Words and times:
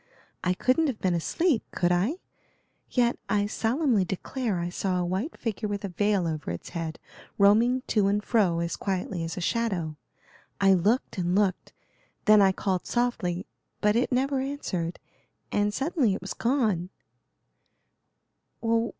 I 0.43 0.55
couldn't 0.55 0.87
have 0.87 0.99
been 0.99 1.13
asleep, 1.13 1.61
could 1.69 1.91
I? 1.91 2.15
yet, 2.89 3.19
I 3.29 3.45
solemnly 3.45 4.03
declare 4.03 4.57
I 4.59 4.69
saw 4.69 4.97
a 4.97 5.05
white 5.05 5.37
figure 5.37 5.67
with 5.69 5.85
a 5.85 5.89
veil 5.89 6.25
over 6.27 6.49
its 6.49 6.69
head 6.69 6.97
roaming 7.37 7.83
to 7.89 8.07
and 8.07 8.23
fro 8.23 8.61
as 8.61 8.75
quietly 8.75 9.23
as 9.23 9.37
a 9.37 9.41
shadow. 9.41 9.97
I 10.59 10.73
looked 10.73 11.19
and 11.19 11.35
looked, 11.35 11.73
then 12.25 12.41
I 12.41 12.51
called 12.51 12.87
softly, 12.87 13.45
but 13.79 13.95
it 13.95 14.11
never 14.11 14.39
answered, 14.39 14.97
and 15.51 15.71
suddenly 15.71 16.15
it 16.15 16.21
was 16.21 16.33
gone." 16.33 16.89